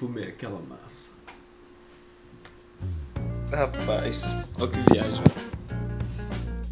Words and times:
fumei 0.00 0.28
aquela 0.28 0.58
massa. 0.60 1.10
Rapaz, 3.52 4.34
olha 4.58 4.70
que 4.70 4.94
viagem. 4.94 5.22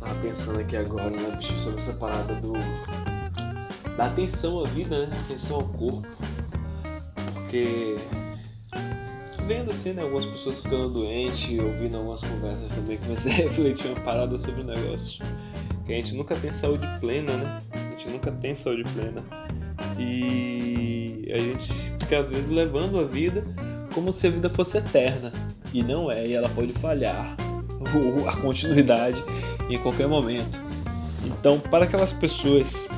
Tava 0.01 0.15
pensando 0.23 0.61
aqui 0.61 0.75
agora, 0.75 1.11
né, 1.11 1.37
bicho, 1.37 1.59
sobre 1.59 1.79
essa 1.79 1.93
parada 1.93 2.37
do. 2.37 2.55
da 3.99 4.07
atenção 4.07 4.65
à 4.65 4.67
vida, 4.67 5.07
né? 5.07 5.21
Atenção 5.27 5.57
ao 5.57 5.65
corpo. 5.69 6.09
Porque. 7.35 7.97
Vendo 9.47 9.71
assim, 9.71 9.93
né, 9.93 10.03
algumas 10.03 10.25
pessoas 10.25 10.63
ficando 10.63 10.89
doentes, 10.89 11.59
ouvindo 11.59 11.99
algumas 11.99 12.23
conversas 12.23 12.73
também, 12.73 12.97
comecei 13.05 13.33
a 13.33 13.37
refletir 13.37 13.89
uma 13.89 14.01
parada 14.01 14.39
sobre 14.39 14.63
o 14.63 14.65
negócio. 14.65 15.23
Que 15.85 15.93
a 15.93 15.97
gente 15.97 16.15
nunca 16.15 16.35
tem 16.35 16.51
saúde 16.51 16.87
plena, 16.99 17.37
né? 17.37 17.59
A 17.73 17.91
gente 17.91 18.09
nunca 18.09 18.33
tem 18.33 18.55
saúde 18.55 18.85
plena. 18.85 19.23
E 19.99 21.31
a 21.31 21.39
gente 21.39 21.98
fica 22.09 22.21
às 22.21 22.31
vezes 22.31 22.47
levando 22.47 22.99
a 22.99 23.05
vida 23.05 23.45
como 23.93 24.13
se 24.13 24.27
a 24.27 24.31
vida 24.31 24.49
fosse 24.49 24.79
eterna. 24.79 25.31
E 25.75 25.83
não 25.83 26.11
é, 26.11 26.27
e 26.27 26.33
ela 26.33 26.49
pode 26.49 26.73
falhar 26.73 27.37
a 28.27 28.37
continuidade 28.39 29.23
em 29.69 29.79
qualquer 29.79 30.09
momento. 30.09 30.59
Então, 31.25 31.61
para 31.61 31.85
aquelas 31.85 32.13
pessoas 32.13 32.89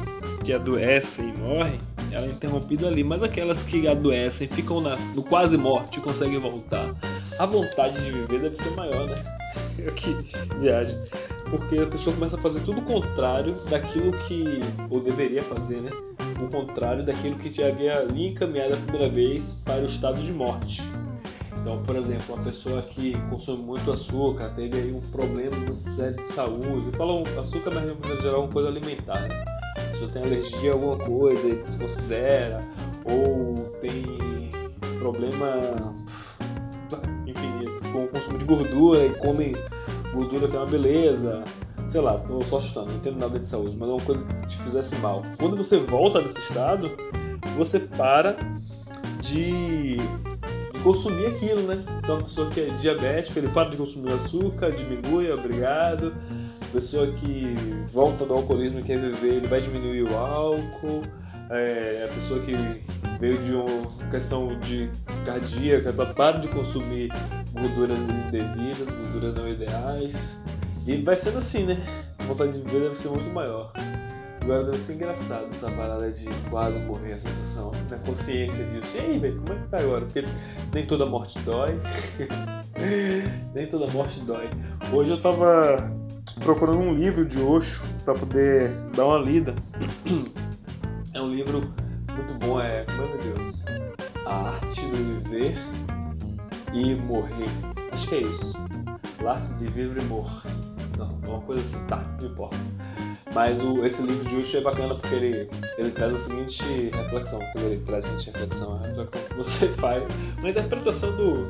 que 0.45 0.53
adoecem 0.53 1.31
e 1.31 1.39
morrem, 1.39 1.79
ela 2.13 2.27
é 2.27 2.31
interrompida 2.31 2.87
ali, 2.87 3.03
mas 3.03 3.23
aquelas 3.23 3.65
que 3.65 3.89
adoecem, 3.89 4.47
ficam 4.47 4.81
na, 4.81 4.97
no 5.15 5.23
quase 5.23 5.57
morte 5.57 5.99
e 5.99 6.03
conseguem 6.03 6.39
voltar, 6.39 6.95
a 7.39 7.47
vontade 7.47 8.01
de 8.05 8.11
viver 8.13 8.41
deve 8.41 8.57
ser 8.57 8.71
maior, 8.71 9.09
né? 9.09 9.17
que 9.97 10.17
viagem. 10.59 10.99
Porque 11.49 11.79
a 11.79 11.87
pessoa 11.87 12.15
começa 12.15 12.37
a 12.37 12.41
fazer 12.41 12.61
tudo 12.61 12.79
o 12.79 12.83
contrário 12.83 13.55
daquilo 13.69 14.13
que. 14.13 14.61
ou 14.89 15.01
deveria 15.01 15.43
fazer, 15.43 15.81
né? 15.81 15.91
O 16.41 16.49
contrário 16.49 17.05
daquilo 17.05 17.37
que 17.37 17.53
já 17.53 17.69
havia 17.69 17.99
ali 17.99 18.29
encaminhado 18.29 18.75
a 18.75 18.77
primeira 18.77 19.09
vez 19.09 19.53
para 19.65 19.83
o 19.83 19.85
estado 19.85 20.21
de 20.21 20.33
morte. 20.33 20.83
Então, 21.61 21.83
por 21.83 21.95
exemplo, 21.95 22.35
uma 22.35 22.43
pessoa 22.43 22.81
que 22.81 23.15
consome 23.29 23.63
muito 23.63 23.93
açúcar, 23.93 24.49
teve 24.57 24.79
aí 24.79 24.93
um 24.93 25.01
problema 25.01 25.55
muito 25.57 25.83
sério 25.83 26.17
de 26.17 26.25
saúde, 26.25 26.97
fala 26.97 27.23
açúcar, 27.39 27.71
mas 27.75 27.91
em 27.91 28.23
geral 28.23 28.41
é 28.41 28.45
uma 28.45 28.53
coisa 28.53 28.69
alimentar, 28.69 29.21
né? 29.29 29.45
A 29.77 29.81
pessoa 29.89 30.11
tem 30.11 30.23
alergia 30.23 30.71
a 30.71 30.73
alguma 30.73 30.97
coisa 30.97 31.49
e 31.49 31.57
desconsidera, 31.57 32.61
ou 33.05 33.71
tem 33.81 34.51
problema, 34.99 35.61
enfim, 37.27 37.93
com 37.93 38.05
o 38.05 38.09
consumo 38.09 38.39
de 38.39 38.45
gordura 38.47 39.05
e 39.05 39.11
come 39.17 39.55
gordura 40.15 40.49
que 40.49 40.57
é 40.57 40.59
uma 40.59 40.67
beleza, 40.67 41.45
sei 41.91 42.01
lá, 42.01 42.17
tô 42.19 42.41
só 42.43 42.59
assustando, 42.59 42.87
não 42.87 42.97
entendo 42.99 43.19
nada 43.19 43.37
de 43.37 43.49
saúde, 43.49 43.77
mas 43.77 43.89
é 43.89 43.93
uma 43.93 44.01
coisa 44.01 44.25
que 44.25 44.47
te 44.47 44.57
fizesse 44.59 44.95
mal. 44.97 45.25
Quando 45.37 45.57
você 45.57 45.77
volta 45.77 46.23
nesse 46.23 46.39
estado, 46.39 46.93
você 47.57 47.81
para 47.81 48.37
de 49.21 49.97
consumir 50.85 51.27
aquilo, 51.27 51.63
né? 51.63 51.85
Então, 51.99 52.19
a 52.19 52.23
pessoa 52.23 52.49
que 52.49 52.61
é 52.61 52.67
diabética, 52.81 53.41
ele 53.41 53.49
para 53.49 53.71
de 53.71 53.77
consumir 53.77 54.13
açúcar, 54.13 54.71
diminui, 54.71 55.33
obrigado. 55.33 56.15
A 56.63 56.73
pessoa 56.73 57.09
que 57.09 57.57
volta 57.93 58.25
do 58.25 58.35
alcoolismo 58.35 58.79
e 58.79 58.85
quer 58.85 59.01
viver, 59.01 59.35
ele 59.35 59.49
vai 59.49 59.61
diminuir 59.61 60.05
o 60.05 60.17
álcool. 60.17 61.03
É, 61.51 62.09
a 62.09 62.15
pessoa 62.15 62.39
que 62.39 62.55
veio 63.19 63.37
de 63.39 63.53
uma 63.53 64.09
questão 64.09 64.57
de 64.61 64.89
cardíaca, 65.27 65.89
ela 65.89 66.15
para 66.15 66.39
de 66.39 66.47
consumir 66.47 67.11
gorduras 67.53 67.99
indevidas, 67.99 68.93
gorduras 68.93 69.35
não 69.35 69.49
ideais. 69.49 70.39
E 70.87 70.97
vai 71.03 71.17
sendo 71.17 71.39
assim, 71.39 71.65
né? 71.65 71.77
A 72.19 72.25
vontade 72.25 72.53
de 72.53 72.61
viver 72.61 72.81
deve 72.81 72.97
ser 72.97 73.09
muito 73.09 73.31
maior. 73.31 73.73
Agora 74.43 74.65
deve 74.65 74.79
ser 74.79 74.95
engraçado 74.95 75.47
essa 75.51 75.71
parada 75.71 76.11
de 76.11 76.27
quase 76.49 76.79
morrer, 76.81 77.13
a 77.13 77.19
sensação, 77.19 77.71
assim, 77.71 77.87
consciência 78.07 78.65
disso. 78.65 78.97
E 78.97 79.01
aí, 79.01 79.19
velho, 79.19 79.41
como 79.41 79.59
é 79.59 79.63
que 79.63 79.69
tá 79.69 79.79
agora? 79.79 80.07
Porque 80.07 80.25
nem 80.73 80.87
toda 80.87 81.05
morte 81.05 81.39
dói. 81.41 81.79
nem 83.55 83.67
toda 83.67 83.87
morte 83.93 84.21
dói. 84.21 84.49
Hoje 84.93 85.13
eu 85.13 85.21
tava 85.21 85.93
procurando 86.41 86.79
um 86.79 86.95
livro 86.95 87.25
de 87.27 87.39
Osho 87.41 87.83
para 88.05 88.15
poder 88.15 88.71
dar 88.97 89.07
uma 89.07 89.19
lida. 89.19 89.55
É 91.13 91.21
um 91.21 91.35
livro 91.35 91.59
muito 92.15 92.35
bom, 92.35 92.61
é. 92.61 92.83
É, 92.83 92.87
meu 92.97 93.35
Deus? 93.35 93.65
A 94.25 94.51
arte 94.51 94.81
do 94.83 94.97
viver 95.21 95.57
e 96.73 96.95
morrer. 96.95 97.51
Acho 97.91 98.09
que 98.09 98.15
é 98.15 98.23
isso. 98.23 98.57
L'arte 99.21 99.53
de 99.55 99.67
vivre 99.67 100.01
e 100.01 100.05
morrer. 100.05 100.70
Uma 101.31 101.41
coisa 101.41 101.63
assim, 101.63 101.87
tá, 101.87 102.03
não 102.21 102.29
importa. 102.29 102.57
Mas 103.33 103.61
o, 103.61 103.85
esse 103.85 104.03
livro 104.03 104.29
de 104.29 104.37
Osho 104.37 104.59
é 104.59 104.61
bacana 104.61 104.95
porque 104.97 105.15
ele, 105.15 105.49
ele 105.79 105.91
traz 105.91 106.13
a 106.13 106.19
seguinte 106.19 106.91
reflexão. 106.93 107.39
Quer 107.39 107.55
dizer, 107.55 107.73
ele 107.73 107.83
traz 107.85 108.05
a 108.05 108.09
seguinte 108.09 108.31
reflexão, 108.33 108.77
a 108.77 108.87
reflexão 108.87 109.21
que 109.29 109.35
você 109.35 109.69
faz, 109.79 110.03
uma 110.39 110.51
interpretação 110.51 111.17
do, 111.17 111.45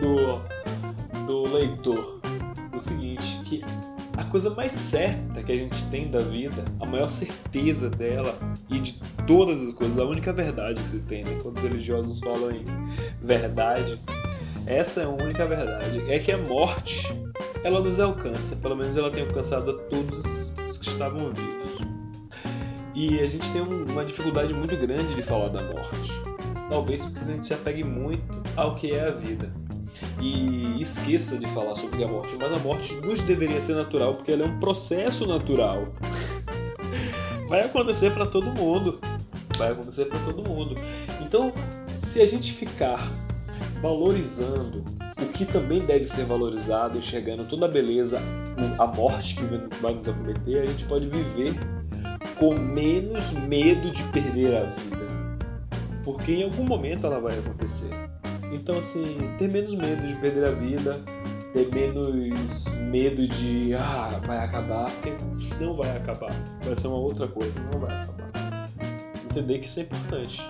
do, 0.00 1.26
do 1.26 1.52
leitor. 1.52 2.20
O 2.72 2.78
seguinte, 2.78 3.40
que 3.44 3.64
a 4.16 4.24
coisa 4.24 4.50
mais 4.50 4.72
certa 4.72 5.42
que 5.42 5.52
a 5.52 5.56
gente 5.56 5.88
tem 5.90 6.08
da 6.08 6.20
vida, 6.20 6.64
a 6.80 6.86
maior 6.86 7.08
certeza 7.08 7.90
dela 7.90 8.36
e 8.70 8.78
de 8.78 9.00
todas 9.26 9.60
as 9.60 9.72
coisas, 9.74 9.98
a 9.98 10.04
única 10.04 10.32
verdade 10.32 10.80
que 10.80 10.88
se 10.88 11.00
tem, 11.00 11.24
né? 11.24 11.38
quando 11.42 11.56
os 11.56 11.62
religiosos 11.62 12.20
falam 12.20 12.50
em 12.50 12.64
verdade, 13.20 14.00
essa 14.66 15.02
é 15.02 15.04
a 15.04 15.08
única 15.08 15.46
verdade, 15.46 16.00
é 16.10 16.18
que 16.18 16.32
a 16.32 16.38
morte 16.38 17.23
ela 17.64 17.80
nos 17.80 17.98
alcança, 17.98 18.54
pelo 18.56 18.76
menos 18.76 18.94
ela 18.94 19.10
tem 19.10 19.24
alcançado 19.24 19.70
a 19.70 19.74
todos 19.74 20.52
os 20.66 20.76
que 20.76 20.86
estavam 20.86 21.30
vivos. 21.30 21.78
E 22.94 23.18
a 23.20 23.26
gente 23.26 23.50
tem 23.50 23.62
uma 23.62 24.04
dificuldade 24.04 24.52
muito 24.52 24.76
grande 24.76 25.16
de 25.16 25.22
falar 25.22 25.48
da 25.48 25.62
morte. 25.62 26.12
Talvez 26.68 27.06
porque 27.06 27.20
a 27.20 27.32
gente 27.32 27.46
se 27.46 27.54
apegue 27.54 27.82
muito 27.82 28.42
ao 28.54 28.74
que 28.74 28.92
é 28.92 29.08
a 29.08 29.10
vida. 29.10 29.50
E 30.20 30.80
esqueça 30.80 31.38
de 31.38 31.46
falar 31.48 31.74
sobre 31.74 32.04
a 32.04 32.08
morte, 32.08 32.36
mas 32.38 32.52
a 32.52 32.58
morte 32.58 32.94
nos 32.96 33.20
deveria 33.22 33.60
ser 33.60 33.74
natural 33.74 34.14
porque 34.14 34.32
ela 34.32 34.44
é 34.44 34.46
um 34.46 34.60
processo 34.60 35.26
natural. 35.26 35.88
Vai 37.48 37.62
acontecer 37.62 38.12
para 38.12 38.26
todo 38.26 38.52
mundo. 38.52 39.00
Vai 39.56 39.72
acontecer 39.72 40.04
para 40.04 40.18
todo 40.20 40.48
mundo. 40.48 40.74
Então, 41.20 41.52
se 42.02 42.20
a 42.20 42.26
gente 42.26 42.52
ficar 42.52 43.10
valorizando 43.80 44.84
o 45.20 45.26
que 45.26 45.44
também 45.44 45.80
deve 45.80 46.06
ser 46.06 46.24
valorizado, 46.24 46.98
enxergando 46.98 47.44
toda 47.44 47.66
a 47.66 47.68
beleza, 47.68 48.20
a 48.78 48.86
morte 48.86 49.36
que 49.36 49.44
vai 49.80 49.94
nos 49.94 50.08
acometer, 50.08 50.62
a 50.62 50.66
gente 50.66 50.84
pode 50.84 51.06
viver 51.06 51.54
com 52.38 52.58
menos 52.58 53.32
medo 53.32 53.90
de 53.90 54.02
perder 54.04 54.56
a 54.56 54.64
vida. 54.64 55.04
Porque 56.04 56.32
em 56.32 56.44
algum 56.44 56.64
momento 56.64 57.06
ela 57.06 57.20
vai 57.20 57.38
acontecer. 57.38 57.90
Então, 58.52 58.78
assim, 58.78 59.18
ter 59.38 59.48
menos 59.48 59.74
medo 59.74 60.06
de 60.06 60.14
perder 60.16 60.48
a 60.48 60.50
vida, 60.50 61.00
ter 61.52 61.72
menos 61.72 62.66
medo 62.90 63.26
de, 63.26 63.74
ah, 63.74 64.20
vai 64.26 64.38
acabar, 64.38 64.90
porque 64.90 65.16
não 65.60 65.74
vai 65.74 65.96
acabar. 65.96 66.32
Vai 66.62 66.74
ser 66.74 66.88
uma 66.88 66.98
outra 66.98 67.26
coisa, 67.26 67.58
não 67.72 67.80
vai 67.80 67.96
acabar. 67.96 68.68
Entender 69.24 69.58
que 69.58 69.66
isso 69.66 69.80
é 69.80 69.82
importante, 69.84 70.42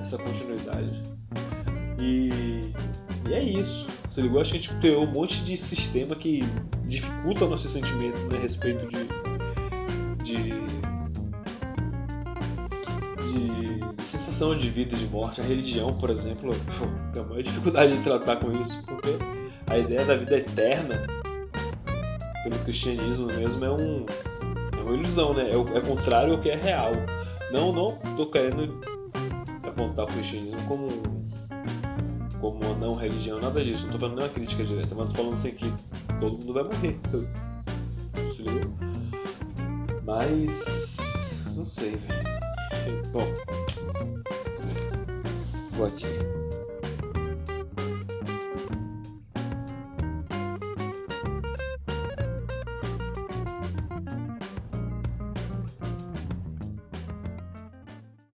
essa 0.00 0.16
continuidade. 0.18 1.02
E 1.98 2.72
e 3.28 3.34
é 3.34 3.42
isso. 3.42 3.88
Se 4.08 4.20
ligou? 4.20 4.40
Acho 4.40 4.52
que 4.52 4.58
a 4.58 4.60
gente 4.60 4.74
criou 4.80 5.04
um 5.04 5.10
monte 5.10 5.42
de 5.42 5.56
sistema 5.56 6.14
que 6.14 6.42
dificulta 6.86 7.46
nossos 7.46 7.72
sentimentos 7.72 8.22
né, 8.24 8.36
a 8.36 8.40
respeito 8.40 8.86
de, 8.86 8.98
de, 10.22 10.50
de, 13.28 13.94
de 13.94 14.02
sensação 14.02 14.54
de 14.54 14.68
vida 14.68 14.94
e 14.94 14.98
de 14.98 15.06
morte. 15.06 15.40
A 15.40 15.44
religião, 15.44 15.94
por 15.94 16.10
exemplo, 16.10 16.50
pô, 16.78 16.86
tem 17.12 17.22
a 17.22 17.24
maior 17.24 17.42
dificuldade 17.42 17.94
de 17.94 18.00
tratar 18.00 18.36
com 18.36 18.52
isso, 18.60 18.82
porque 18.84 19.10
a 19.66 19.78
ideia 19.78 20.04
da 20.04 20.14
vida 20.16 20.36
eterna, 20.36 21.06
pelo 22.42 22.58
cristianismo 22.60 23.26
mesmo, 23.26 23.64
é, 23.64 23.70
um, 23.70 24.04
é 24.76 24.82
uma 24.82 24.94
ilusão, 24.94 25.32
né? 25.32 25.50
É, 25.50 25.56
o, 25.56 25.66
é 25.76 25.80
contrário 25.80 26.34
ao 26.34 26.40
que 26.40 26.50
é 26.50 26.56
real. 26.56 26.92
Não, 27.50 27.72
não 27.72 27.92
tô 28.16 28.26
querendo 28.26 28.78
apontar 29.62 30.04
o 30.04 30.08
cristianismo 30.08 30.60
como 30.68 31.13
como 32.40 32.64
uma 32.64 32.74
não 32.74 32.94
religião, 32.94 33.38
nada 33.38 33.64
disso. 33.64 33.86
Não 33.86 33.92
tô 33.92 33.98
falando 33.98 34.16
nenhuma 34.16 34.34
crítica 34.34 34.64
direta, 34.64 34.94
mas 34.94 35.12
tô 35.12 35.16
falando 35.16 35.32
assim 35.34 35.52
que 35.52 35.72
todo 36.20 36.38
mundo 36.38 36.52
vai 36.52 36.64
morrer. 36.64 36.98
Se 38.34 38.44
Mas. 40.04 40.96
Não 41.56 41.64
sei, 41.64 41.96
velho. 41.96 43.02
Bom. 43.12 43.26
Vou 45.72 45.86
aqui. 45.86 46.43